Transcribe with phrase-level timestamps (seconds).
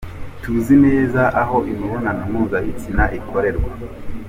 [0.41, 3.71] Tuzi neza aho imibonano mpuzabitsina ikorerwa.